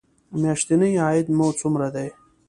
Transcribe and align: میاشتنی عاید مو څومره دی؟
میاشتنی 0.41 0.91
عاید 1.03 1.27
مو 1.37 1.47
څومره 1.59 1.87
دی؟ 1.95 2.07